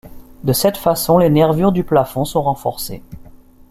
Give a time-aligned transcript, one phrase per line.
[0.43, 3.03] De cette façon les nervures du plafond sont renforcées.